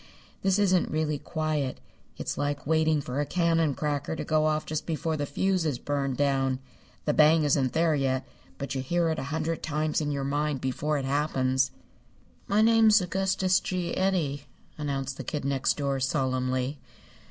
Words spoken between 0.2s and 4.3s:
This isn't really quiet. It's like waiting for a cannon cracker to